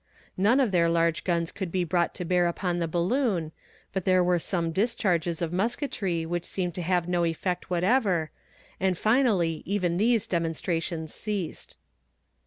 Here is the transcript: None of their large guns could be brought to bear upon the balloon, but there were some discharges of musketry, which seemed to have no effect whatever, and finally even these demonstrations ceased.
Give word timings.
None 0.35 0.59
of 0.59 0.71
their 0.71 0.89
large 0.89 1.23
guns 1.23 1.51
could 1.51 1.71
be 1.71 1.83
brought 1.83 2.15
to 2.15 2.25
bear 2.25 2.47
upon 2.47 2.79
the 2.79 2.87
balloon, 2.87 3.51
but 3.93 4.03
there 4.03 4.23
were 4.23 4.39
some 4.39 4.71
discharges 4.71 5.43
of 5.43 5.53
musketry, 5.53 6.25
which 6.25 6.43
seemed 6.43 6.73
to 6.73 6.81
have 6.81 7.07
no 7.07 7.23
effect 7.23 7.69
whatever, 7.69 8.31
and 8.79 8.97
finally 8.97 9.61
even 9.63 9.97
these 9.97 10.25
demonstrations 10.25 11.13
ceased. 11.13 11.77